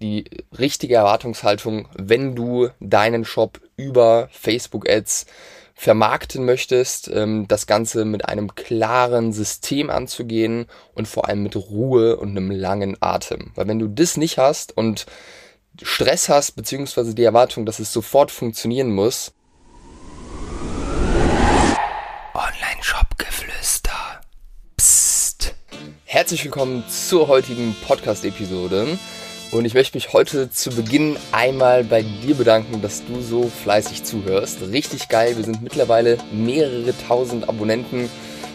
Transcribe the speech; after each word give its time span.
die 0.00 0.24
richtige 0.58 0.96
Erwartungshaltung, 0.96 1.88
wenn 1.96 2.34
du 2.34 2.68
deinen 2.80 3.24
Shop 3.24 3.60
über 3.76 4.28
Facebook 4.32 4.88
Ads 4.88 5.26
vermarkten 5.74 6.44
möchtest, 6.44 7.08
ähm, 7.08 7.46
das 7.46 7.68
Ganze 7.68 8.04
mit 8.04 8.28
einem 8.28 8.54
klaren 8.56 9.32
System 9.32 9.90
anzugehen 9.90 10.66
und 10.94 11.06
vor 11.06 11.28
allem 11.28 11.44
mit 11.44 11.54
Ruhe 11.54 12.16
und 12.16 12.30
einem 12.30 12.50
langen 12.50 12.96
Atem. 13.00 13.52
Weil 13.54 13.68
wenn 13.68 13.78
du 13.78 13.86
das 13.86 14.16
nicht 14.16 14.38
hast 14.38 14.76
und 14.76 15.06
Stress 15.80 16.28
hast, 16.28 16.56
beziehungsweise 16.56 17.14
die 17.14 17.22
Erwartung, 17.22 17.64
dass 17.64 17.78
es 17.78 17.92
sofort 17.92 18.32
funktionieren 18.32 18.92
muss, 18.92 19.32
Online-Shop-Geflüster. 22.34 24.20
Psst. 24.76 25.54
Herzlich 26.04 26.42
willkommen 26.44 26.82
zur 26.88 27.28
heutigen 27.28 27.76
Podcast-Episode. 27.86 28.98
Und 29.50 29.64
ich 29.64 29.72
möchte 29.72 29.96
mich 29.96 30.12
heute 30.12 30.50
zu 30.50 30.68
Beginn 30.68 31.16
einmal 31.32 31.82
bei 31.82 32.02
dir 32.02 32.34
bedanken, 32.34 32.82
dass 32.82 33.02
du 33.06 33.22
so 33.22 33.48
fleißig 33.48 34.04
zuhörst. 34.04 34.60
Richtig 34.60 35.08
geil. 35.08 35.38
Wir 35.38 35.44
sind 35.44 35.62
mittlerweile 35.62 36.18
mehrere 36.30 36.92
tausend 37.08 37.48
Abonnenten 37.48 38.10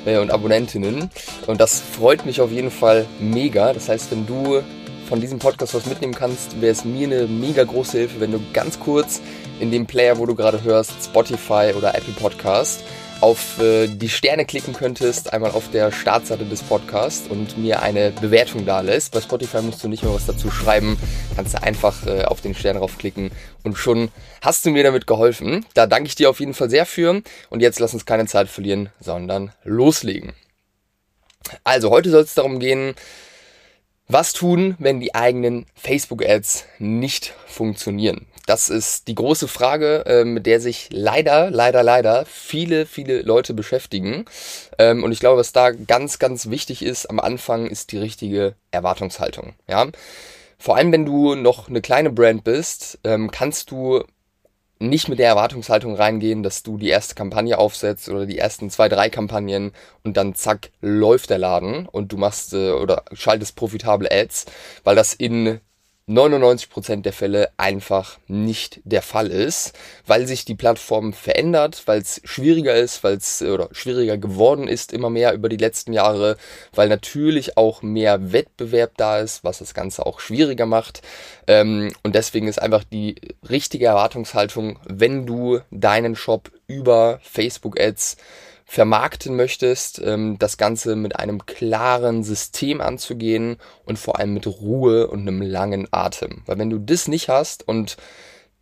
äh, 0.05 0.19
und 0.19 0.29
Abonnentinnen. 0.29 1.09
Und 1.47 1.59
das 1.59 1.81
freut 1.81 2.27
mich 2.27 2.41
auf 2.41 2.51
jeden 2.51 2.69
Fall 2.69 3.07
mega. 3.19 3.73
Das 3.73 3.89
heißt, 3.89 4.11
wenn 4.11 4.27
du 4.27 4.61
von 5.09 5.19
diesem 5.19 5.39
Podcast 5.39 5.73
was 5.73 5.87
mitnehmen 5.87 6.13
kannst, 6.13 6.61
wäre 6.61 6.71
es 6.71 6.85
mir 6.85 7.07
eine 7.07 7.27
mega 7.27 7.63
große 7.63 7.97
Hilfe, 7.97 8.19
wenn 8.19 8.31
du 8.31 8.39
ganz 8.53 8.79
kurz 8.79 9.19
in 9.63 9.71
dem 9.71 9.85
Player, 9.85 10.17
wo 10.17 10.25
du 10.25 10.35
gerade 10.35 10.61
hörst, 10.61 10.91
Spotify 11.01 11.73
oder 11.75 11.95
Apple 11.95 12.13
Podcast, 12.19 12.83
auf 13.21 13.59
äh, 13.61 13.87
die 13.87 14.09
Sterne 14.09 14.43
klicken 14.43 14.73
könntest, 14.73 15.31
einmal 15.31 15.51
auf 15.51 15.71
der 15.71 15.93
Startseite 15.93 16.43
des 16.43 16.61
Podcasts 16.61 17.29
und 17.29 17.57
mir 17.57 17.81
eine 17.81 18.11
Bewertung 18.11 18.65
da 18.65 18.81
lässt. 18.81 19.13
Bei 19.13 19.21
Spotify 19.21 19.61
musst 19.61 19.81
du 19.81 19.87
nicht 19.87 20.03
mehr 20.03 20.13
was 20.13 20.25
dazu 20.25 20.51
schreiben, 20.51 20.97
kannst 21.37 21.53
du 21.53 21.63
einfach 21.63 22.05
äh, 22.05 22.25
auf 22.25 22.41
den 22.41 22.53
Stern 22.53 22.75
draufklicken 22.75 23.31
und 23.63 23.77
schon 23.77 24.09
hast 24.41 24.65
du 24.65 24.71
mir 24.71 24.83
damit 24.83 25.07
geholfen. 25.07 25.65
Da 25.73 25.87
danke 25.87 26.07
ich 26.07 26.15
dir 26.15 26.29
auf 26.29 26.41
jeden 26.41 26.53
Fall 26.53 26.69
sehr 26.69 26.85
für 26.85 27.21
und 27.49 27.61
jetzt 27.61 27.79
lass 27.79 27.93
uns 27.93 28.05
keine 28.05 28.25
Zeit 28.25 28.49
verlieren, 28.49 28.89
sondern 28.99 29.53
loslegen. 29.63 30.33
Also 31.63 31.89
heute 31.89 32.09
soll 32.09 32.23
es 32.23 32.33
darum 32.33 32.59
gehen, 32.59 32.95
was 34.07 34.33
tun, 34.33 34.75
wenn 34.79 34.99
die 34.99 35.15
eigenen 35.15 35.65
Facebook-Ads 35.75 36.65
nicht 36.79 37.33
funktionieren? 37.47 38.27
Das 38.45 38.69
ist 38.69 39.07
die 39.07 39.15
große 39.15 39.47
Frage, 39.47 40.05
äh, 40.05 40.25
mit 40.25 40.45
der 40.45 40.59
sich 40.59 40.89
leider, 40.91 41.49
leider, 41.49 41.81
leider 41.81 42.25
viele, 42.25 42.85
viele 42.85 43.21
Leute 43.21 43.53
beschäftigen. 43.53 44.25
Ähm, 44.77 45.03
und 45.03 45.13
ich 45.13 45.21
glaube, 45.21 45.39
was 45.39 45.53
da 45.53 45.71
ganz, 45.71 46.19
ganz 46.19 46.49
wichtig 46.49 46.83
ist 46.83 47.05
am 47.05 47.21
Anfang, 47.21 47.67
ist 47.67 47.93
die 47.93 47.97
richtige 47.97 48.55
Erwartungshaltung. 48.71 49.53
Ja. 49.69 49.87
Vor 50.57 50.75
allem, 50.75 50.91
wenn 50.91 51.05
du 51.05 51.35
noch 51.35 51.69
eine 51.69 51.81
kleine 51.81 52.09
Brand 52.09 52.43
bist, 52.43 52.99
ähm, 53.05 53.31
kannst 53.31 53.71
du 53.71 54.03
nicht 54.79 55.07
mit 55.07 55.19
der 55.19 55.27
Erwartungshaltung 55.27 55.95
reingehen, 55.95 56.43
dass 56.43 56.63
du 56.63 56.77
die 56.77 56.89
erste 56.89 57.15
Kampagne 57.15 57.57
aufsetzt 57.57 58.09
oder 58.09 58.25
die 58.25 58.37
ersten 58.37 58.69
zwei, 58.69 58.89
drei 58.89 59.09
Kampagnen 59.09 59.71
und 60.03 60.17
dann 60.17 60.35
zack, 60.35 60.71
läuft 60.81 61.29
der 61.29 61.37
Laden 61.37 61.87
und 61.87 62.11
du 62.11 62.17
machst 62.17 62.53
äh, 62.53 62.71
oder 62.71 63.03
schaltest 63.13 63.55
profitable 63.55 64.11
Ads, 64.11 64.45
weil 64.83 64.95
das 64.95 65.13
in 65.13 65.59
99% 66.09 67.01
der 67.01 67.13
Fälle 67.13 67.49
einfach 67.55 68.19
nicht 68.27 68.81
der 68.83 69.01
Fall 69.01 69.27
ist, 69.27 69.73
weil 70.05 70.27
sich 70.27 70.43
die 70.43 70.55
Plattform 70.55 71.13
verändert, 71.13 71.83
weil 71.85 72.01
es 72.01 72.19
schwieriger 72.25 72.75
ist, 72.75 73.05
weil 73.05 73.15
es 73.15 73.41
oder 73.41 73.69
schwieriger 73.71 74.17
geworden 74.17 74.67
ist 74.67 74.91
immer 74.91 75.09
mehr 75.09 75.33
über 75.33 75.47
die 75.47 75.57
letzten 75.57 75.93
Jahre, 75.93 76.35
weil 76.73 76.89
natürlich 76.89 77.55
auch 77.55 77.81
mehr 77.81 78.33
Wettbewerb 78.33 78.97
da 78.97 79.19
ist, 79.19 79.45
was 79.45 79.59
das 79.59 79.73
Ganze 79.73 80.05
auch 80.05 80.19
schwieriger 80.19 80.65
macht. 80.65 81.01
Ähm, 81.47 81.93
und 82.03 82.15
deswegen 82.15 82.49
ist 82.49 82.61
einfach 82.61 82.83
die 82.83 83.15
richtige 83.49 83.85
Erwartungshaltung, 83.85 84.79
wenn 84.85 85.25
du 85.25 85.59
deinen 85.71 86.17
Shop 86.17 86.51
über 86.67 87.19
Facebook 87.23 87.79
Ads 87.79 88.17
vermarkten 88.65 89.35
möchtest, 89.35 90.01
ähm, 90.03 90.37
das 90.39 90.57
Ganze 90.57 90.95
mit 90.95 91.17
einem 91.19 91.45
klaren 91.45 92.23
System 92.23 92.81
anzugehen 92.81 93.57
und 93.85 93.99
vor 93.99 94.19
allem 94.19 94.33
mit 94.33 94.47
Ruhe 94.47 95.07
und 95.07 95.21
einem 95.21 95.41
langen 95.41 95.87
Atem. 95.91 96.43
Weil 96.45 96.57
wenn 96.57 96.69
du 96.69 96.79
das 96.79 97.07
nicht 97.07 97.29
hast 97.29 97.67
und 97.67 97.97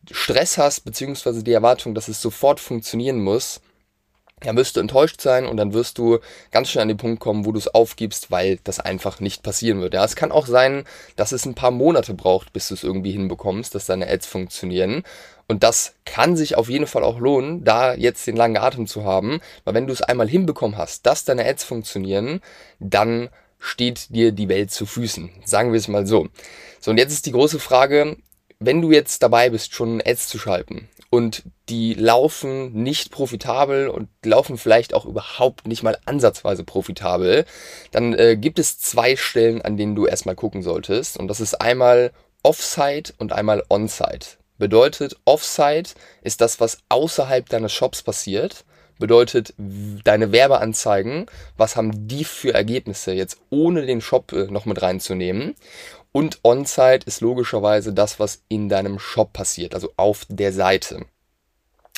Stress 0.09 0.57
hast, 0.57 0.81
beziehungsweise 0.81 1.43
die 1.43 1.53
Erwartung, 1.53 1.93
dass 1.93 2.07
es 2.07 2.21
sofort 2.21 2.59
funktionieren 2.59 3.21
muss, 3.21 3.61
dann 4.41 4.57
wirst 4.57 4.75
du 4.75 4.79
enttäuscht 4.79 5.21
sein 5.21 5.45
und 5.45 5.57
dann 5.57 5.73
wirst 5.73 5.97
du 5.97 6.19
ganz 6.49 6.69
schnell 6.69 6.81
an 6.81 6.87
den 6.87 6.97
Punkt 6.97 7.19
kommen, 7.19 7.45
wo 7.45 7.51
du 7.51 7.59
es 7.59 7.67
aufgibst, 7.67 8.31
weil 8.31 8.59
das 8.63 8.79
einfach 8.79 9.19
nicht 9.19 9.43
passieren 9.43 9.81
wird. 9.81 9.93
Ja, 9.93 10.03
es 10.03 10.15
kann 10.15 10.31
auch 10.31 10.47
sein, 10.47 10.85
dass 11.15 11.31
es 11.31 11.45
ein 11.45 11.53
paar 11.53 11.71
Monate 11.71 12.13
braucht, 12.15 12.51
bis 12.51 12.67
du 12.67 12.73
es 12.73 12.83
irgendwie 12.83 13.11
hinbekommst, 13.11 13.75
dass 13.75 13.85
deine 13.85 14.09
Ads 14.09 14.25
funktionieren. 14.25 15.03
Und 15.51 15.63
das 15.63 15.95
kann 16.05 16.37
sich 16.37 16.55
auf 16.55 16.69
jeden 16.69 16.87
Fall 16.87 17.03
auch 17.03 17.19
lohnen, 17.19 17.65
da 17.65 17.93
jetzt 17.93 18.25
den 18.25 18.37
langen 18.37 18.55
Atem 18.55 18.87
zu 18.87 19.03
haben, 19.03 19.41
weil 19.65 19.73
wenn 19.73 19.85
du 19.85 19.91
es 19.91 20.01
einmal 20.01 20.29
hinbekommen 20.29 20.77
hast, 20.77 21.05
dass 21.05 21.25
deine 21.25 21.45
Ads 21.45 21.65
funktionieren, 21.65 22.39
dann 22.79 23.27
steht 23.59 24.15
dir 24.15 24.31
die 24.31 24.47
Welt 24.47 24.71
zu 24.71 24.85
Füßen. 24.85 25.29
Sagen 25.43 25.73
wir 25.73 25.77
es 25.77 25.89
mal 25.89 26.07
so. 26.07 26.29
So, 26.79 26.91
und 26.91 26.97
jetzt 26.97 27.11
ist 27.11 27.25
die 27.25 27.33
große 27.33 27.59
Frage, 27.59 28.15
wenn 28.59 28.81
du 28.81 28.93
jetzt 28.93 29.23
dabei 29.23 29.49
bist, 29.49 29.73
schon 29.73 30.01
Ads 30.01 30.29
zu 30.29 30.39
schalten 30.39 30.87
und 31.09 31.43
die 31.67 31.95
laufen 31.95 32.71
nicht 32.71 33.11
profitabel 33.11 33.89
und 33.89 34.07
laufen 34.23 34.57
vielleicht 34.57 34.93
auch 34.93 35.05
überhaupt 35.05 35.67
nicht 35.67 35.83
mal 35.83 35.97
ansatzweise 36.05 36.63
profitabel, 36.63 37.43
dann 37.91 38.13
äh, 38.13 38.37
gibt 38.37 38.57
es 38.57 38.79
zwei 38.79 39.17
Stellen, 39.17 39.61
an 39.61 39.75
denen 39.75 39.95
du 39.95 40.05
erstmal 40.05 40.35
gucken 40.35 40.61
solltest. 40.61 41.17
Und 41.17 41.27
das 41.27 41.41
ist 41.41 41.55
einmal 41.55 42.13
Offsite 42.41 43.13
und 43.17 43.33
einmal 43.33 43.65
Onsite. 43.67 44.40
Bedeutet, 44.61 45.15
Offsite 45.25 45.95
ist 46.21 46.39
das, 46.39 46.59
was 46.59 46.77
außerhalb 46.87 47.49
deines 47.49 47.73
Shops 47.73 48.03
passiert. 48.03 48.63
Bedeutet, 48.99 49.55
deine 49.57 50.31
Werbeanzeigen, 50.31 51.25
was 51.57 51.75
haben 51.75 52.07
die 52.07 52.23
für 52.23 52.53
Ergebnisse 52.53 53.11
jetzt 53.11 53.39
ohne 53.49 53.87
den 53.87 54.01
Shop 54.01 54.31
äh, 54.33 54.45
noch 54.51 54.65
mit 54.65 54.79
reinzunehmen? 54.79 55.55
Und 56.11 56.41
On-Site 56.43 57.07
ist 57.07 57.21
logischerweise 57.21 57.91
das, 57.91 58.19
was 58.19 58.43
in 58.49 58.69
deinem 58.69 58.99
Shop 58.99 59.33
passiert, 59.33 59.73
also 59.73 59.89
auf 59.97 60.27
der 60.29 60.53
Seite. 60.53 61.07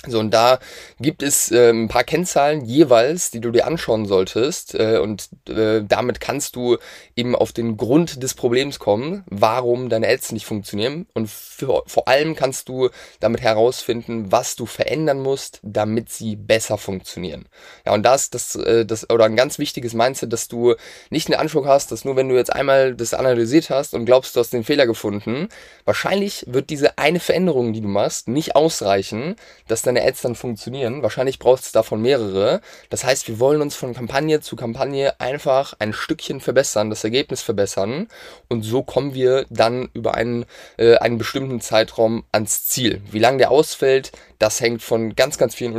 So, 0.06 0.20
und 0.20 0.32
da 0.34 0.60
gibt 1.00 1.24
es 1.24 1.50
äh, 1.50 1.70
ein 1.70 1.88
paar 1.88 2.04
Kennzahlen 2.04 2.66
jeweils, 2.66 3.32
die 3.32 3.40
du 3.40 3.52
dir 3.52 3.66
anschauen 3.66 4.06
solltest. 4.06 4.76
Äh, 4.76 4.98
und 4.98 5.30
äh, 5.48 5.82
damit 5.88 6.20
kannst 6.20 6.58
du 6.58 6.78
eben 7.16 7.36
auf 7.36 7.54
den 7.54 7.78
Grund 7.78 8.22
des 8.22 8.34
Problems 8.34 8.80
kommen, 8.80 9.24
warum 9.28 9.88
deine 9.88 10.10
Ads 10.10 10.34
nicht 10.34 10.46
funktionieren. 10.46 11.08
Und 11.14 11.30
für, 11.30 11.84
vor 11.86 12.10
allem 12.10 12.36
kannst 12.36 12.68
du 12.68 12.90
damit 13.22 13.40
herausfinden, 13.40 14.30
was 14.30 14.58
du 14.58 14.66
verändern 14.66 15.22
musst, 15.22 15.62
damit 15.64 16.10
sie 16.10 16.36
besser 16.36 16.78
funktionieren. 16.78 17.46
Ja, 17.86 17.94
und 17.94 18.04
das, 18.04 18.30
das, 18.30 18.56
äh, 18.56 18.86
das, 18.86 19.10
oder 19.10 19.24
ein 19.24 19.38
ganz 19.38 19.58
wichtiges 19.58 19.94
Mindset, 19.94 20.34
dass 20.34 20.50
du 20.50 20.76
nicht 21.12 21.30
den 21.30 21.36
Anspruch 21.36 21.66
hast, 21.66 21.94
dass 21.94 22.04
nur 22.04 22.18
wenn 22.18 22.28
du 22.28 22.36
jetzt 22.36 22.52
einmal 22.52 22.94
das 22.94 23.14
analysiert 23.14 23.70
hast 23.70 23.94
und 23.94 24.04
glaubst, 24.04 24.36
du 24.36 24.42
hast 24.42 24.52
den 24.52 24.66
Fehler 24.66 24.86
gefunden, 24.86 25.48
wahrscheinlich 25.86 26.44
wird 26.48 26.70
diese 26.70 26.98
eine 26.98 27.22
Veränderung, 27.22 27.72
die 27.72 27.82
du 27.82 27.88
machst, 27.88 28.28
nicht 28.28 28.58
ausreichen, 28.58 29.38
dass 29.70 29.82
dein 29.82 29.93
deine 29.94 30.08
Ads 30.08 30.22
dann 30.22 30.36
funktionieren. 30.36 31.04
Wahrscheinlich 31.04 31.40
braucht 31.40 31.64
es 31.64 31.72
davon 31.72 32.02
mehrere. 32.02 32.62
Das 32.90 33.04
heißt, 33.04 33.28
wir 33.28 33.40
wollen 33.40 33.62
uns 33.62 33.76
von 33.76 33.94
Kampagne 33.94 34.42
zu 34.42 34.56
Kampagne 34.56 35.20
einfach 35.20 35.74
ein 35.80 35.94
Stückchen 35.94 36.40
verbessern, 36.40 36.90
das 36.90 37.04
Ergebnis 37.04 37.42
verbessern. 37.42 38.08
Und 38.50 38.64
so 38.64 38.84
kommen 38.84 39.14
wir 39.14 39.46
dann 39.50 39.90
über 39.94 40.16
einen, 40.16 40.46
äh, 40.78 40.96
einen 40.98 41.18
bestimmten 41.18 41.62
Zeitraum 41.62 42.24
ans 42.32 42.66
Ziel. 42.66 43.02
Wie 43.12 43.20
lange 43.20 43.38
der 43.38 43.52
ausfällt, 43.52 44.12
das 44.40 44.60
hängt 44.62 44.82
von 44.82 45.16
ganz, 45.16 45.38
ganz 45.38 45.56
vielen 45.56 45.74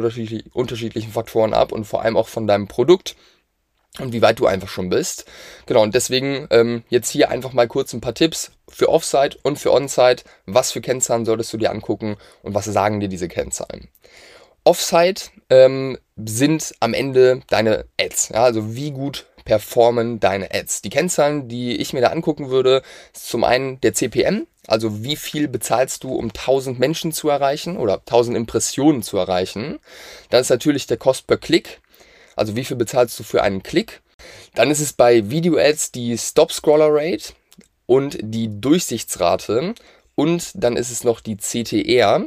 unterschiedlichen 0.52 1.12
Faktoren 1.12 1.54
ab 1.54 1.72
und 1.72 1.84
vor 1.84 2.02
allem 2.02 2.16
auch 2.16 2.28
von 2.28 2.46
deinem 2.46 2.68
Produkt 2.68 3.16
und 4.00 4.12
wie 4.12 4.22
weit 4.22 4.40
du 4.40 4.46
einfach 4.46 4.68
schon 4.68 4.88
bist. 4.88 5.24
Genau, 5.66 5.82
und 5.82 5.94
deswegen 5.94 6.46
ähm, 6.50 6.82
jetzt 6.88 7.10
hier 7.10 7.30
einfach 7.30 7.52
mal 7.52 7.68
kurz 7.68 7.92
ein 7.92 8.00
paar 8.00 8.14
Tipps 8.14 8.50
für 8.68 8.88
Offsite 8.88 9.38
und 9.42 9.58
für 9.58 9.72
Onsite. 9.72 10.24
Was 10.46 10.72
für 10.72 10.80
Kennzahlen 10.80 11.24
solltest 11.24 11.52
du 11.52 11.56
dir 11.56 11.70
angucken 11.70 12.16
und 12.42 12.54
was 12.54 12.64
sagen 12.64 13.00
dir 13.00 13.08
diese 13.08 13.28
Kennzahlen? 13.28 13.88
Offsite 14.64 15.30
ähm, 15.50 15.98
sind 16.16 16.74
am 16.80 16.94
Ende 16.94 17.42
deine 17.48 17.84
Ads. 18.00 18.30
Ja, 18.30 18.44
also 18.44 18.74
wie 18.74 18.90
gut 18.90 19.26
performen 19.44 20.20
deine 20.20 20.52
Ads. 20.52 20.82
Die 20.82 20.90
Kennzahlen, 20.90 21.48
die 21.48 21.76
ich 21.76 21.92
mir 21.92 22.00
da 22.00 22.08
angucken 22.08 22.50
würde, 22.50 22.82
ist 23.12 23.28
zum 23.28 23.44
einen 23.44 23.80
der 23.82 23.92
CPM, 23.92 24.46
also 24.66 25.04
wie 25.04 25.16
viel 25.16 25.48
bezahlst 25.48 26.02
du, 26.04 26.14
um 26.14 26.28
1000 26.28 26.78
Menschen 26.78 27.12
zu 27.12 27.28
erreichen 27.28 27.76
oder 27.76 27.98
1000 27.98 28.36
Impressionen 28.36 29.02
zu 29.02 29.18
erreichen. 29.18 29.78
Dann 30.30 30.40
ist 30.40 30.48
natürlich 30.48 30.86
der 30.86 30.96
Cost 30.96 31.26
per 31.26 31.36
Klick, 31.36 31.80
also 32.36 32.56
wie 32.56 32.64
viel 32.64 32.76
bezahlst 32.76 33.18
du 33.18 33.22
für 33.22 33.42
einen 33.42 33.62
Klick. 33.62 34.02
Dann 34.54 34.70
ist 34.70 34.80
es 34.80 34.92
bei 34.92 35.30
Video-Ads 35.30 35.92
die 35.92 36.16
Stop-Scroller-Rate 36.16 37.34
und 37.86 38.18
die 38.20 38.60
Durchsichtsrate 38.60 39.74
und 40.14 40.50
dann 40.54 40.76
ist 40.76 40.90
es 40.90 41.04
noch 41.04 41.20
die 41.20 41.36
CTR. 41.36 42.26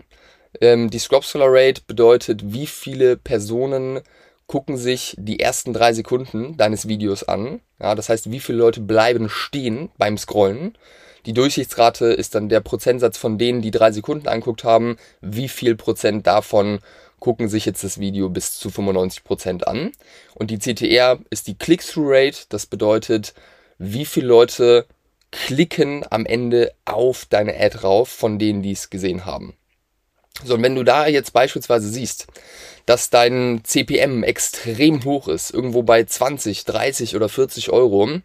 Ähm, 0.61 0.89
die 0.89 0.99
Scroll 0.99 1.21
Rate 1.35 1.81
bedeutet, 1.85 2.53
wie 2.53 2.67
viele 2.67 3.17
Personen 3.17 4.01
gucken 4.47 4.77
sich 4.77 5.15
die 5.19 5.39
ersten 5.39 5.73
drei 5.73 5.93
Sekunden 5.93 6.55
deines 6.57 6.87
Videos 6.87 7.23
an. 7.23 7.59
Ja, 7.79 7.95
das 7.95 8.09
heißt, 8.09 8.31
wie 8.31 8.39
viele 8.39 8.59
Leute 8.59 8.81
bleiben 8.81 9.29
stehen 9.29 9.89
beim 9.97 10.17
Scrollen. 10.17 10.77
Die 11.25 11.33
Durchsichtsrate 11.33 12.05
ist 12.05 12.35
dann 12.35 12.47
der 12.47 12.61
Prozentsatz 12.61 13.17
von 13.17 13.37
denen, 13.37 13.61
die 13.61 13.71
drei 13.71 13.91
Sekunden 13.91 14.29
anguckt 14.29 14.63
haben. 14.63 14.95
Wie 15.19 15.49
viel 15.49 15.75
Prozent 15.75 16.25
davon 16.25 16.79
gucken 17.19 17.49
sich 17.49 17.65
jetzt 17.65 17.83
das 17.83 17.99
Video 17.99 18.29
bis 18.29 18.57
zu 18.59 18.69
95 18.69 19.23
Prozent 19.23 19.67
an. 19.67 19.91
Und 20.35 20.51
die 20.51 20.59
CTR 20.59 21.19
ist 21.29 21.47
die 21.47 21.57
Click-Through-Rate. 21.57 22.45
Das 22.49 22.65
bedeutet, 22.65 23.33
wie 23.77 24.05
viele 24.05 24.27
Leute 24.27 24.85
klicken 25.31 26.05
am 26.09 26.25
Ende 26.25 26.73
auf 26.85 27.25
deine 27.25 27.59
Ad 27.59 27.79
rauf, 27.79 28.09
von 28.09 28.39
denen 28.39 28.61
die 28.61 28.71
es 28.71 28.89
gesehen 28.89 29.25
haben. 29.25 29.55
So, 30.43 30.53
und 30.53 30.63
wenn 30.63 30.75
du 30.75 30.83
da 30.83 31.07
jetzt 31.07 31.33
beispielsweise 31.33 31.89
siehst, 31.89 32.27
dass 32.85 33.09
dein 33.09 33.61
CPM 33.63 34.23
extrem 34.23 35.03
hoch 35.03 35.27
ist, 35.27 35.51
irgendwo 35.51 35.83
bei 35.83 36.03
20, 36.03 36.63
30 36.65 37.15
oder 37.15 37.27
40 37.27 37.71
Euro, 37.71 38.21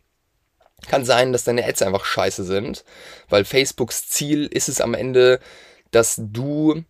kann 0.89 1.05
sein, 1.05 1.33
dass 1.33 1.45
deine 1.45 1.65
Ads 1.65 1.83
einfach 1.83 2.05
scheiße 2.05 2.45
sind, 2.45 2.85
weil 3.29 3.45
Facebooks 3.45 4.09
Ziel 4.09 4.47
ist 4.47 4.69
es 4.69 4.81
am 4.81 4.95
Ende, 4.95 5.41
dass 5.91 6.17
du 6.19 6.83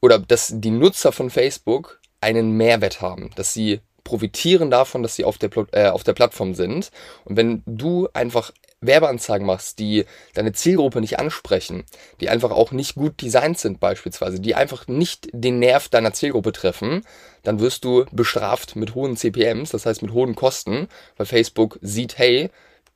oder 0.00 0.18
dass 0.18 0.52
die 0.54 0.70
Nutzer 0.70 1.12
von 1.12 1.30
Facebook 1.30 2.00
einen 2.20 2.52
Mehrwert 2.52 3.00
haben, 3.00 3.30
dass 3.36 3.52
sie 3.52 3.80
profitieren 4.04 4.70
davon, 4.70 5.02
dass 5.02 5.16
sie 5.16 5.24
auf 5.24 5.36
der, 5.36 5.50
äh, 5.72 5.88
auf 5.88 6.04
der 6.04 6.12
Plattform 6.12 6.54
sind. 6.54 6.90
Und 7.24 7.36
wenn 7.36 7.62
du 7.66 8.08
einfach 8.14 8.52
Werbeanzeigen 8.80 9.46
machst, 9.46 9.78
die 9.80 10.04
deine 10.34 10.52
Zielgruppe 10.52 11.00
nicht 11.00 11.18
ansprechen, 11.18 11.84
die 12.20 12.28
einfach 12.28 12.52
auch 12.52 12.70
nicht 12.70 12.94
gut 12.94 13.20
designt 13.20 13.58
sind 13.58 13.80
beispielsweise, 13.80 14.38
die 14.38 14.54
einfach 14.54 14.86
nicht 14.86 15.28
den 15.32 15.58
Nerv 15.58 15.88
deiner 15.88 16.12
Zielgruppe 16.12 16.52
treffen, 16.52 17.02
dann 17.42 17.58
wirst 17.58 17.84
du 17.84 18.04
bestraft 18.12 18.76
mit 18.76 18.94
hohen 18.94 19.16
CPMs, 19.16 19.70
das 19.70 19.86
heißt 19.86 20.02
mit 20.02 20.12
hohen 20.12 20.36
Kosten, 20.36 20.88
weil 21.16 21.26
Facebook 21.26 21.78
sieht, 21.82 22.16
hey, 22.16 22.50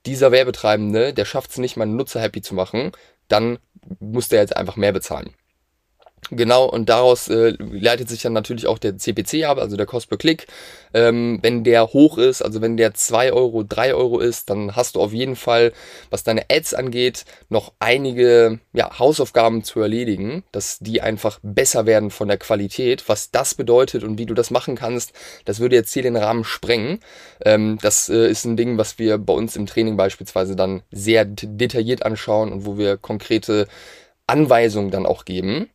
dieser 0.06 0.32
Werbetreibende, 0.32 1.12
der 1.12 1.24
schafft 1.24 1.50
es 1.50 1.58
nicht, 1.58 1.76
meinen 1.76 1.96
Nutzer 1.96 2.20
happy 2.20 2.40
zu 2.40 2.54
machen, 2.54 2.92
dann 3.28 3.58
muss 3.98 4.28
der 4.28 4.40
jetzt 4.40 4.56
einfach 4.56 4.76
mehr 4.76 4.92
bezahlen. 4.92 5.34
Genau, 6.28 6.66
und 6.66 6.88
daraus 6.88 7.28
äh, 7.28 7.54
leitet 7.58 8.08
sich 8.08 8.22
dann 8.22 8.34
natürlich 8.34 8.66
auch 8.66 8.78
der 8.78 8.96
CPC 8.96 9.44
ab, 9.44 9.58
also 9.58 9.76
der 9.76 9.86
Cost 9.86 10.08
per 10.08 10.18
Click. 10.18 10.46
Ähm, 10.92 11.38
wenn 11.42 11.64
der 11.64 11.88
hoch 11.88 12.18
ist, 12.18 12.42
also 12.42 12.60
wenn 12.60 12.76
der 12.76 12.94
2 12.94 13.32
Euro, 13.32 13.64
3 13.64 13.94
Euro 13.94 14.20
ist, 14.20 14.50
dann 14.50 14.76
hast 14.76 14.94
du 14.94 15.00
auf 15.00 15.12
jeden 15.12 15.34
Fall, 15.34 15.72
was 16.10 16.22
deine 16.22 16.44
Ads 16.50 16.74
angeht, 16.74 17.24
noch 17.48 17.72
einige 17.80 18.60
ja, 18.72 18.98
Hausaufgaben 18.98 19.64
zu 19.64 19.80
erledigen, 19.80 20.44
dass 20.52 20.78
die 20.78 21.00
einfach 21.00 21.40
besser 21.42 21.86
werden 21.86 22.10
von 22.10 22.28
der 22.28 22.38
Qualität. 22.38 23.08
Was 23.08 23.30
das 23.30 23.54
bedeutet 23.54 24.04
und 24.04 24.18
wie 24.18 24.26
du 24.26 24.34
das 24.34 24.50
machen 24.50 24.76
kannst, 24.76 25.12
das 25.46 25.58
würde 25.58 25.76
jetzt 25.76 25.92
hier 25.92 26.02
den 26.02 26.16
Rahmen 26.16 26.44
sprengen. 26.44 27.00
Ähm, 27.44 27.78
das 27.82 28.08
äh, 28.08 28.28
ist 28.28 28.44
ein 28.44 28.56
Ding, 28.56 28.78
was 28.78 28.98
wir 28.98 29.18
bei 29.18 29.32
uns 29.32 29.56
im 29.56 29.66
Training 29.66 29.96
beispielsweise 29.96 30.54
dann 30.54 30.82
sehr 30.92 31.24
detailliert 31.24 32.04
anschauen 32.04 32.52
und 32.52 32.66
wo 32.66 32.78
wir 32.78 32.98
konkrete 32.98 33.66
Anweisungen 34.26 34.90
dann 34.90 35.06
auch 35.06 35.24
geben. 35.24 35.70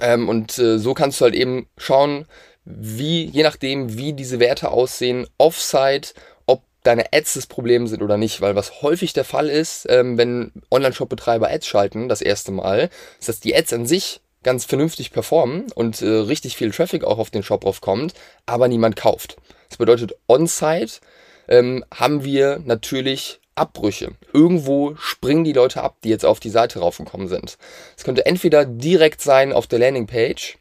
Ähm, 0.00 0.28
und 0.28 0.58
äh, 0.58 0.78
so 0.78 0.94
kannst 0.94 1.20
du 1.20 1.24
halt 1.24 1.34
eben 1.34 1.68
schauen, 1.76 2.26
wie, 2.64 3.24
je 3.24 3.42
nachdem, 3.42 3.96
wie 3.96 4.12
diese 4.12 4.40
Werte 4.40 4.70
aussehen, 4.70 5.26
Offsite, 5.38 6.14
ob 6.46 6.62
deine 6.82 7.12
Ads 7.12 7.34
das 7.34 7.46
Problem 7.46 7.86
sind 7.86 8.02
oder 8.02 8.16
nicht. 8.16 8.40
Weil 8.40 8.56
was 8.56 8.82
häufig 8.82 9.12
der 9.12 9.24
Fall 9.24 9.48
ist, 9.48 9.86
ähm, 9.88 10.18
wenn 10.18 10.52
Online-Shop-Betreiber 10.70 11.48
Ads 11.50 11.66
schalten, 11.66 12.08
das 12.08 12.22
erste 12.22 12.52
Mal, 12.52 12.90
ist, 13.18 13.28
dass 13.28 13.40
die 13.40 13.54
Ads 13.54 13.72
an 13.72 13.86
sich 13.86 14.20
ganz 14.42 14.64
vernünftig 14.64 15.12
performen 15.12 15.72
und 15.74 16.02
äh, 16.02 16.06
richtig 16.06 16.56
viel 16.56 16.70
Traffic 16.70 17.04
auch 17.04 17.18
auf 17.18 17.30
den 17.30 17.42
Shop 17.42 17.62
draufkommt, 17.62 18.14
aber 18.46 18.68
niemand 18.68 18.94
kauft. 18.94 19.36
Das 19.68 19.78
bedeutet, 19.78 20.14
on-site 20.28 21.00
ähm, 21.48 21.84
haben 21.92 22.24
wir 22.24 22.60
natürlich 22.64 23.40
Abbrüche. 23.56 24.12
Irgendwo 24.32 24.94
springen 24.96 25.44
die 25.44 25.52
Leute 25.52 25.82
ab, 25.82 25.96
die 26.04 26.10
jetzt 26.10 26.24
auf 26.24 26.40
die 26.40 26.50
Seite 26.50 26.78
raufgekommen 26.80 27.28
sind. 27.28 27.58
Es 27.96 28.04
könnte 28.04 28.26
entweder 28.26 28.64
direkt 28.64 29.20
sein 29.20 29.52
auf 29.52 29.66
der 29.66 29.78
Landingpage 29.78 30.58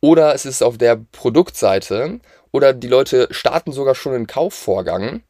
oder 0.00 0.34
es 0.34 0.46
ist 0.46 0.62
auf 0.62 0.78
der 0.78 1.00
Produktseite 1.12 2.20
oder 2.50 2.72
die 2.72 2.88
Leute 2.88 3.28
starten 3.30 3.72
sogar 3.72 3.94
schon 3.94 4.14
einen 4.14 4.26
Kaufvorgang 4.26 5.22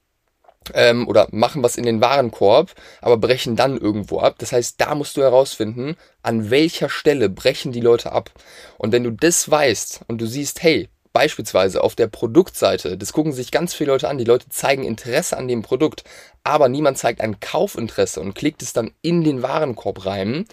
ähm, 0.74 1.08
oder 1.08 1.28
machen 1.30 1.62
was 1.62 1.76
in 1.76 1.84
den 1.84 2.00
Warenkorb, 2.00 2.72
aber 3.00 3.16
brechen 3.16 3.56
dann 3.56 3.76
irgendwo 3.76 4.20
ab. 4.20 4.36
Das 4.38 4.52
heißt, 4.52 4.80
da 4.80 4.94
musst 4.94 5.16
du 5.16 5.22
herausfinden, 5.22 5.96
an 6.22 6.50
welcher 6.50 6.88
Stelle 6.88 7.28
brechen 7.28 7.72
die 7.72 7.80
Leute 7.80 8.12
ab. 8.12 8.30
Und 8.78 8.92
wenn 8.92 9.04
du 9.04 9.10
das 9.10 9.50
weißt 9.50 10.02
und 10.08 10.20
du 10.20 10.26
siehst, 10.26 10.62
hey, 10.62 10.88
Beispielsweise 11.12 11.82
auf 11.82 11.94
der 11.94 12.06
Produktseite, 12.06 12.96
das 12.96 13.12
gucken 13.12 13.32
sich 13.32 13.50
ganz 13.50 13.74
viele 13.74 13.92
Leute 13.92 14.08
an, 14.08 14.18
die 14.18 14.24
Leute 14.24 14.48
zeigen 14.48 14.84
Interesse 14.84 15.36
an 15.36 15.46
dem 15.46 15.62
Produkt, 15.62 16.04
aber 16.42 16.68
niemand 16.68 16.98
zeigt 16.98 17.20
ein 17.20 17.38
Kaufinteresse 17.38 18.20
und 18.20 18.34
klickt 18.34 18.62
es 18.62 18.72
dann 18.72 18.92
in 19.02 19.22
den 19.22 19.42
Warenkorb 19.42 20.06
rein, 20.06 20.46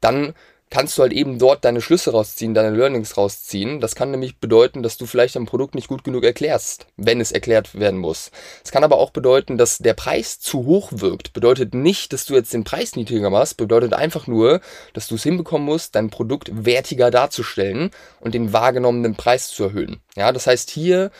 dann 0.00 0.34
kannst 0.72 0.96
du 0.96 1.02
halt 1.02 1.12
eben 1.12 1.38
dort 1.38 1.66
deine 1.66 1.82
Schlüsse 1.82 2.12
rausziehen, 2.12 2.54
deine 2.54 2.74
Learnings 2.74 3.18
rausziehen. 3.18 3.78
Das 3.80 3.94
kann 3.94 4.10
nämlich 4.10 4.38
bedeuten, 4.38 4.82
dass 4.82 4.96
du 4.96 5.04
vielleicht 5.04 5.36
ein 5.36 5.44
Produkt 5.44 5.74
nicht 5.74 5.86
gut 5.86 6.02
genug 6.02 6.24
erklärst, 6.24 6.86
wenn 6.96 7.20
es 7.20 7.30
erklärt 7.30 7.78
werden 7.78 8.00
muss. 8.00 8.30
Es 8.64 8.72
kann 8.72 8.82
aber 8.82 8.96
auch 8.96 9.10
bedeuten, 9.10 9.58
dass 9.58 9.78
der 9.78 9.92
Preis 9.92 10.40
zu 10.40 10.64
hoch 10.64 10.88
wirkt. 10.90 11.34
Bedeutet 11.34 11.74
nicht, 11.74 12.14
dass 12.14 12.24
du 12.24 12.32
jetzt 12.32 12.54
den 12.54 12.64
Preis 12.64 12.96
niedriger 12.96 13.28
machst, 13.28 13.58
bedeutet 13.58 13.92
einfach 13.92 14.26
nur, 14.26 14.62
dass 14.94 15.08
du 15.08 15.16
es 15.16 15.22
hinbekommen 15.22 15.66
musst, 15.66 15.94
dein 15.94 16.08
Produkt 16.08 16.50
wertiger 16.64 17.10
darzustellen 17.10 17.90
und 18.20 18.32
den 18.32 18.54
wahrgenommenen 18.54 19.14
Preis 19.14 19.48
zu 19.48 19.64
erhöhen. 19.64 20.00
Ja, 20.16 20.32
das 20.32 20.46
heißt, 20.46 20.70
hier 20.70 21.10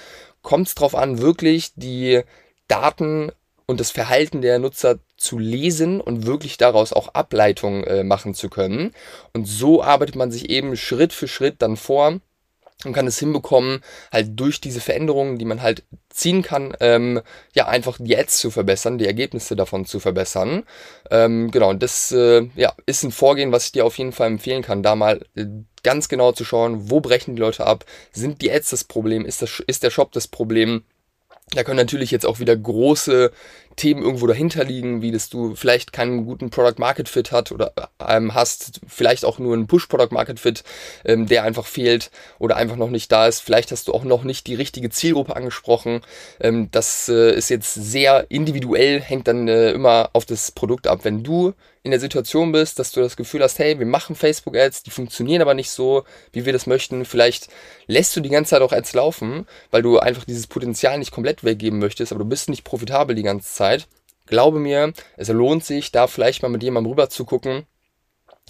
kommt 0.41 0.69
es 0.69 0.75
drauf 0.75 0.95
an, 0.95 1.21
wirklich 1.21 1.73
die 1.77 2.23
Daten 2.69 3.33
und 3.73 3.81
das 3.81 3.91
Verhalten 3.91 4.43
der 4.43 4.59
Nutzer 4.59 4.99
zu 5.17 5.39
lesen 5.39 6.01
und 6.01 6.27
wirklich 6.27 6.59
daraus 6.59 6.93
auch 6.93 7.09
Ableitungen 7.15 7.85
äh, 7.85 8.05
machen 8.05 8.35
zu 8.35 8.51
können. 8.51 8.93
Und 9.33 9.47
so 9.47 9.83
arbeitet 9.83 10.15
man 10.15 10.31
sich 10.31 10.51
eben 10.51 10.77
Schritt 10.77 11.13
für 11.13 11.27
Schritt 11.27 11.57
dann 11.61 11.77
vor 11.77 12.21
und 12.85 12.93
kann 12.93 13.07
es 13.07 13.19
hinbekommen, 13.19 13.81
halt 14.13 14.39
durch 14.39 14.61
diese 14.61 14.81
Veränderungen, 14.81 15.39
die 15.39 15.45
man 15.45 15.63
halt 15.63 15.85
ziehen 16.11 16.43
kann, 16.43 16.77
ähm, 16.81 17.23
ja, 17.55 17.67
einfach 17.67 17.97
die 17.99 18.17
Ads 18.17 18.39
zu 18.39 18.51
verbessern, 18.51 18.99
die 18.99 19.07
Ergebnisse 19.07 19.57
davon 19.57 19.87
zu 19.87 20.01
verbessern. 20.01 20.65
Ähm, 21.11 21.51
genau, 21.51 21.71
und 21.71 21.83
das 21.83 22.13
äh, 22.13 22.49
ja, 22.55 22.75
ist 22.85 23.05
ein 23.05 23.13
Vorgehen, 23.13 23.53
was 23.53 23.67
ich 23.67 23.73
dir 23.73 23.87
auf 23.87 23.97
jeden 23.97 24.13
Fall 24.13 24.27
empfehlen 24.27 24.63
kann, 24.63 24.83
da 24.83 24.97
mal 24.97 25.25
äh, 25.35 25.47
ganz 25.83 26.09
genau 26.09 26.33
zu 26.33 26.45
schauen, 26.45 26.91
wo 26.91 27.01
brechen 27.01 27.37
die 27.37 27.41
Leute 27.41 27.67
ab, 27.67 27.87
sind 28.13 28.43
die 28.43 28.53
Ads 28.53 28.71
das 28.71 28.85
Problem, 28.85 29.25
ist, 29.25 29.41
das, 29.41 29.63
ist 29.67 29.83
der 29.83 29.91
Shop 29.91 30.13
das 30.13 30.29
Problem, 30.29 30.85
da 31.55 31.65
können 31.65 31.77
natürlich 31.77 32.11
jetzt 32.11 32.27
auch 32.27 32.39
wieder 32.39 32.57
große 32.57 33.31
Themen 33.77 34.03
irgendwo 34.03 34.27
dahinter 34.27 34.65
liegen, 34.65 35.03
wie 35.03 35.11
dass 35.11 35.29
du 35.29 35.55
vielleicht 35.55 35.93
keinen 35.93 36.25
guten 36.25 36.51
Product 36.51 36.79
Market 36.79 37.09
Fit 37.09 37.33
hat 37.33 37.53
oder 37.53 37.73
ähm, 38.07 38.35
hast, 38.35 38.81
vielleicht 38.87 39.25
auch 39.25 39.39
nur 39.39 39.55
einen 39.55 39.67
Push 39.67 39.87
Product 39.87 40.13
Market 40.13 40.41
Fit, 40.41 40.63
ähm, 41.05 41.27
der 41.27 41.44
einfach 41.44 41.67
fehlt 41.67 42.11
oder 42.39 42.56
einfach 42.56 42.77
noch 42.77 42.91
nicht 42.91 43.11
da 43.11 43.27
ist. 43.27 43.41
Vielleicht 43.41 43.70
hast 43.73 43.89
du 43.89 43.93
auch 43.93 44.05
noch 44.05 44.25
nicht 44.25 44.46
die 44.46 44.55
richtige 44.55 44.91
Zielgruppe 44.91 45.37
angesprochen. 45.37 46.01
Ähm, 46.41 46.69
das 46.70 47.08
äh, 47.08 47.35
ist 47.35 47.51
jetzt 47.51 47.75
sehr 47.75 48.27
individuell, 48.31 49.01
hängt 49.01 49.29
dann 49.29 49.49
äh, 49.49 49.73
immer 49.73 50.11
auf 50.13 50.25
das 50.25 50.53
Produkt 50.53 50.87
ab. 50.87 51.01
Wenn 51.03 51.23
du 51.23 51.55
in 51.85 51.91
der 51.91 52.01
Situation 52.01 52.53
bist, 52.53 52.79
dass 52.79 52.93
du 52.93 53.01
das 53.01 53.17
Gefühl 53.17 53.43
hast, 53.43 53.58
hey, 53.58 53.79
wir 53.79 53.87
machen 53.87 54.15
Facebook 54.15 54.56
Ads, 54.56 54.85
die 54.85 54.91
funktionieren 54.91 55.43
aber 55.43 55.55
nicht 55.55 55.70
so, 55.70 56.05
wie 56.32 56.44
wir 56.46 56.53
das 56.53 56.67
möchten. 56.67 57.05
Vielleicht 57.05 57.49
lässt 57.89 58.15
du 58.15 58.20
die 58.20 58.29
ganze 58.29 58.51
Zeit 58.51 58.63
auch 58.63 58.73
Ads 58.73 58.93
laufen, 58.94 59.46
weil 59.73 59.82
du 59.82 59.99
einfach 59.99 60.25
dieses 60.25 60.46
Potenzial 60.46 60.99
nicht 60.99 61.11
komplett 61.11 61.43
weggeben 61.43 61.81
möchtest, 61.81 62.13
aber 62.13 62.20
du 62.20 62.29
bist 62.29 62.49
nicht 62.49 62.63
profitabel 62.63 63.17
die 63.17 63.25
ganze 63.25 63.53
Zeit 63.53 63.62
Zeit. 63.63 63.87
Glaube 64.27 64.59
mir, 64.59 64.93
es 65.17 65.29
lohnt 65.29 65.65
sich, 65.65 65.93
da 65.93 66.07
vielleicht 66.07 66.43
mal 66.43 66.49
mit 66.49 66.63
jemandem 66.63 66.91
rüber 66.91 67.09
zu 67.09 67.25
gucken, 67.25 67.67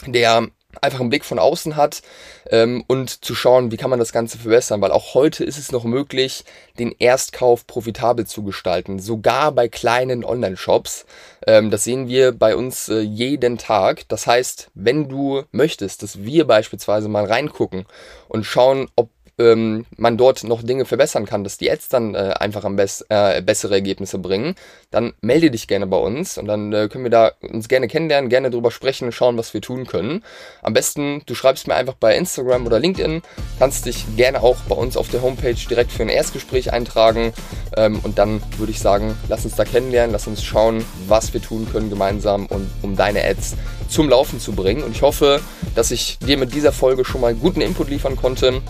der 0.07 0.49
einfach 0.81 1.00
einen 1.00 1.11
Blick 1.11 1.25
von 1.25 1.38
außen 1.38 1.76
hat 1.76 2.02
ähm, 2.50 2.83
und 2.87 3.25
zu 3.25 3.35
schauen, 3.35 3.71
wie 3.71 3.76
kann 3.76 3.90
man 3.90 3.99
das 3.99 4.12
Ganze 4.12 4.38
verbessern, 4.38 4.81
weil 4.81 4.90
auch 4.90 5.12
heute 5.12 5.45
ist 5.45 5.59
es 5.59 5.71
noch 5.71 5.85
möglich, 5.85 6.45
den 6.78 6.95
Erstkauf 6.99 7.66
profitabel 7.66 8.26
zu 8.26 8.42
gestalten, 8.42 8.99
sogar 8.99 9.52
bei 9.52 9.69
kleinen 9.69 10.25
Online-Shops. 10.25 11.04
Ähm, 11.47 11.71
das 11.71 11.85
sehen 11.85 12.09
wir 12.09 12.33
bei 12.33 12.57
uns 12.57 12.88
äh, 12.88 13.00
jeden 13.00 13.59
Tag. 13.59 14.09
Das 14.09 14.26
heißt, 14.26 14.71
wenn 14.75 15.11
du 15.11 15.42
möchtest, 15.50 16.02
dass 16.02 16.23
wir 16.23 16.47
beispielsweise 16.47 17.09
mal 17.09 17.26
reingucken 17.26 17.85
und 18.28 18.45
schauen, 18.45 18.88
ob 18.97 19.11
ähm, 19.38 19.86
man 19.96 20.16
dort 20.16 20.44
noch 20.44 20.62
Dinge 20.62 20.84
verbessern 20.84 21.24
kann, 21.24 21.44
dass 21.44 21.56
die 21.56 21.70
Ads 21.70 21.88
dann 21.88 22.14
äh, 22.14 22.34
einfach 22.38 22.64
am 22.64 22.76
best, 22.76 23.06
äh, 23.08 23.40
bessere 23.40 23.74
Ergebnisse 23.74 24.18
bringen, 24.18 24.54
dann 24.90 25.14
melde 25.20 25.50
dich 25.50 25.68
gerne 25.68 25.86
bei 25.86 25.96
uns 25.96 26.36
und 26.36 26.46
dann 26.46 26.72
äh, 26.72 26.88
können 26.88 27.04
wir 27.04 27.10
da 27.10 27.32
uns 27.40 27.68
gerne 27.68 27.88
kennenlernen, 27.88 28.28
gerne 28.28 28.50
drüber 28.50 28.70
sprechen, 28.70 29.10
schauen, 29.10 29.38
was 29.38 29.54
wir 29.54 29.62
tun 29.62 29.86
können. 29.86 30.22
Am 30.62 30.74
besten, 30.74 31.22
du 31.26 31.34
schreibst 31.34 31.66
mir 31.66 31.74
einfach 31.74 31.94
bei 31.94 32.16
Instagram 32.16 32.66
oder 32.66 32.78
LinkedIn, 32.78 33.22
kannst 33.58 33.86
dich 33.86 34.04
gerne 34.16 34.42
auch 34.42 34.56
bei 34.68 34.74
uns 34.74 34.96
auf 34.96 35.08
der 35.08 35.22
Homepage 35.22 35.54
direkt 35.54 35.92
für 35.92 36.02
ein 36.02 36.08
Erstgespräch 36.08 36.72
eintragen 36.72 37.32
ähm, 37.76 38.00
und 38.02 38.18
dann 38.18 38.42
würde 38.58 38.72
ich 38.72 38.80
sagen, 38.80 39.16
lass 39.28 39.44
uns 39.44 39.56
da 39.56 39.64
kennenlernen, 39.64 40.12
lass 40.12 40.26
uns 40.26 40.44
schauen, 40.44 40.84
was 41.08 41.32
wir 41.32 41.40
tun 41.40 41.66
können 41.70 41.88
gemeinsam 41.88 42.46
und 42.46 42.70
um 42.82 42.96
deine 42.96 43.24
Ads 43.24 43.56
zum 43.88 44.08
Laufen 44.08 44.40
zu 44.40 44.52
bringen. 44.52 44.82
Und 44.82 44.92
ich 44.92 45.02
hoffe, 45.02 45.40
dass 45.74 45.90
ich 45.90 46.18
dir 46.18 46.36
mit 46.36 46.54
dieser 46.54 46.72
Folge 46.72 47.04
schon 47.04 47.20
mal 47.20 47.34
guten 47.34 47.60
Input 47.60 47.88
liefern 47.88 48.16
konnte 48.16 48.62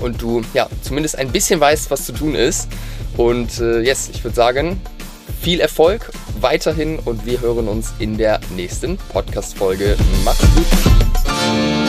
und 0.00 0.20
du 0.20 0.42
ja 0.54 0.68
zumindest 0.82 1.18
ein 1.18 1.30
bisschen 1.30 1.60
weißt, 1.60 1.90
was 1.90 2.06
zu 2.06 2.12
tun 2.12 2.34
ist. 2.34 2.68
Und 3.16 3.60
äh, 3.60 3.80
yes, 3.80 4.10
ich 4.12 4.24
würde 4.24 4.36
sagen, 4.36 4.80
viel 5.40 5.60
Erfolg, 5.60 6.10
weiterhin 6.40 6.98
und 6.98 7.26
wir 7.26 7.40
hören 7.40 7.68
uns 7.68 7.92
in 7.98 8.18
der 8.18 8.40
nächsten 8.54 8.96
Podcast-Folge. 8.96 9.96
Macht's 10.24 10.44
gut. 10.54 11.79